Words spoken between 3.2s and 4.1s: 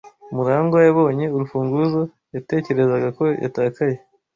yatakaye.